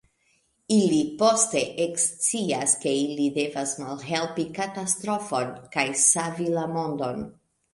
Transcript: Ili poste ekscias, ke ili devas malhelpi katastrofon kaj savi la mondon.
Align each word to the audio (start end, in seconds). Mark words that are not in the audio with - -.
Ili 0.75 1.01
poste 1.17 1.61
ekscias, 1.85 2.73
ke 2.85 2.95
ili 3.01 3.27
devas 3.37 3.75
malhelpi 3.83 4.47
katastrofon 4.59 5.55
kaj 5.77 5.87
savi 6.07 6.49
la 6.57 6.69
mondon. 6.77 7.25